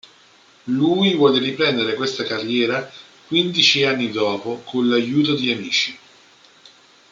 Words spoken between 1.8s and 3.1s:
questa carriera